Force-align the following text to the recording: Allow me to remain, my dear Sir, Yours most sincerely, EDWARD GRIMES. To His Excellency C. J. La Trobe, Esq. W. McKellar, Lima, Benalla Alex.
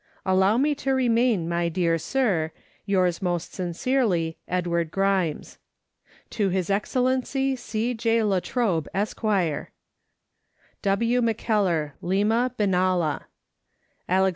Allow 0.25 0.57
me 0.57 0.73
to 0.81 0.89
remain, 0.95 1.45
my 1.47 1.69
dear 1.69 1.99
Sir, 1.99 2.49
Yours 2.87 3.21
most 3.21 3.53
sincerely, 3.53 4.35
EDWARD 4.47 4.89
GRIMES. 4.89 5.59
To 6.31 6.49
His 6.49 6.71
Excellency 6.71 7.55
C. 7.55 7.93
J. 7.93 8.23
La 8.23 8.39
Trobe, 8.39 8.87
Esq. 8.95 9.21
W. 9.21 9.69
McKellar, 11.21 11.91
Lima, 12.01 12.51
Benalla 12.57 13.25
Alex. 14.09 14.29